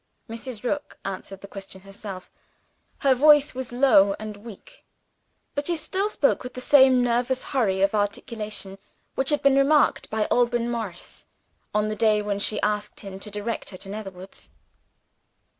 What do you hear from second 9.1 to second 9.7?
which had been